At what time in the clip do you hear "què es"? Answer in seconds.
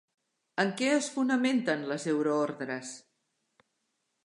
0.79-1.09